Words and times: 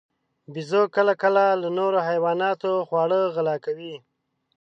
بیزو 0.53 0.81
کله 0.95 1.13
کله 1.23 1.43
له 1.61 1.69
نورو 1.77 1.99
حیواناتو 2.09 2.71
خواړه 2.87 3.19
غلا 3.35 3.55
کوي. 3.65 3.95